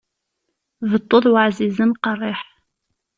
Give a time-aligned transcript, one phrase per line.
[0.89, 2.39] Beṭṭu d waɛzizen, qeṛṛiḥ.